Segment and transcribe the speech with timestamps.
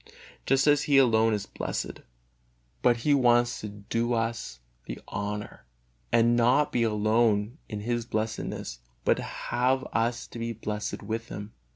[0.47, 2.01] Just as He alone is blessed,
[2.81, 5.63] but He wants to do us the honor
[6.11, 11.53] and not be alone in His blessedness, but have us to be blessed with Him.